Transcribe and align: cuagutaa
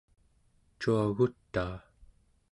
cuagutaa 0.79 1.75